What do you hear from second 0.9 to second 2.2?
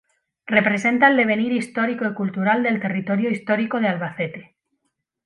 el devenir histórico y